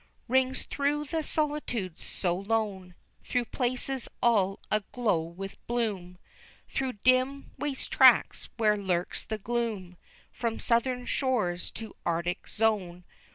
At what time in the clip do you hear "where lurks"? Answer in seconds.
8.57-9.23